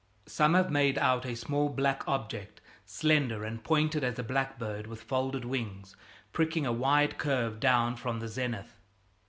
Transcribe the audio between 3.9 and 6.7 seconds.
as a blackbird with folded wings, pricking